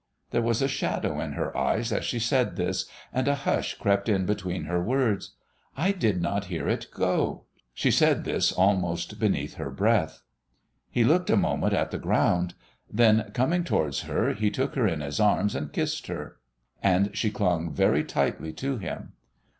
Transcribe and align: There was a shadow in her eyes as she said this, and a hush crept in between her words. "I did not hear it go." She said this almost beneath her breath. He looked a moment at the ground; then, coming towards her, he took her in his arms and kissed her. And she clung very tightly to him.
There 0.31 0.41
was 0.41 0.63
a 0.63 0.67
shadow 0.67 1.19
in 1.21 1.33
her 1.33 1.55
eyes 1.55 1.91
as 1.93 2.05
she 2.05 2.17
said 2.17 2.55
this, 2.55 2.87
and 3.13 3.27
a 3.27 3.35
hush 3.35 3.75
crept 3.77 4.09
in 4.09 4.25
between 4.25 4.63
her 4.63 4.81
words. 4.81 5.35
"I 5.77 5.91
did 5.91 6.19
not 6.23 6.45
hear 6.45 6.67
it 6.67 6.87
go." 6.91 7.43
She 7.75 7.91
said 7.91 8.23
this 8.23 8.51
almost 8.51 9.19
beneath 9.19 9.57
her 9.57 9.69
breath. 9.69 10.23
He 10.89 11.03
looked 11.03 11.29
a 11.29 11.37
moment 11.37 11.73
at 11.73 11.91
the 11.91 11.99
ground; 11.99 12.55
then, 12.91 13.29
coming 13.35 13.63
towards 13.63 13.99
her, 14.01 14.33
he 14.33 14.49
took 14.49 14.73
her 14.73 14.87
in 14.87 15.01
his 15.01 15.19
arms 15.19 15.53
and 15.53 15.71
kissed 15.71 16.07
her. 16.07 16.37
And 16.81 17.15
she 17.15 17.29
clung 17.29 17.71
very 17.71 18.03
tightly 18.03 18.53
to 18.53 18.79
him. 18.79 19.13